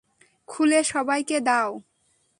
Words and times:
খুলে 0.47 0.79
সবাইকে 0.83 1.37
দাও। 1.41 1.71